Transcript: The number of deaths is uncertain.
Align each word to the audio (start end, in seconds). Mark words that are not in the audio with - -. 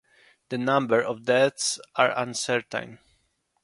The 0.49 0.57
number 0.57 0.99
of 0.99 1.25
deaths 1.25 1.75
is 1.75 1.79
uncertain. 1.95 2.97